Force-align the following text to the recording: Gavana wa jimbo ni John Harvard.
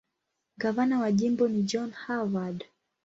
Gavana 0.57 0.99
wa 0.99 1.11
jimbo 1.11 1.47
ni 1.47 1.61
John 1.63 1.91
Harvard. 1.91 2.63